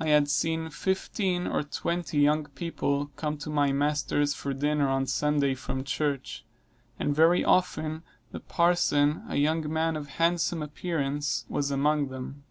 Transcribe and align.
I 0.00 0.08
have 0.08 0.28
seen 0.28 0.70
fifteen 0.70 1.46
or 1.46 1.62
twenty 1.62 2.18
young 2.18 2.46
people 2.46 3.12
come 3.14 3.38
to 3.38 3.48
my 3.48 3.70
master's 3.70 4.34
for 4.34 4.52
dinner 4.52 4.88
on 4.88 5.06
Sunday 5.06 5.54
from 5.54 5.84
church; 5.84 6.44
and 6.98 7.14
very 7.14 7.44
often 7.44 8.02
the 8.32 8.40
parson, 8.40 9.22
a 9.28 9.36
young 9.36 9.72
man 9.72 9.94
of 9.94 10.08
handsome 10.08 10.62
appearance, 10.64 11.46
was 11.48 11.70
among 11.70 12.08
them. 12.08 12.42